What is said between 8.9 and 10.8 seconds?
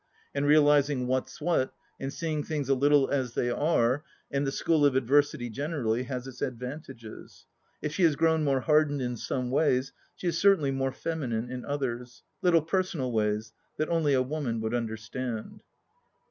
in some ways, she is certainly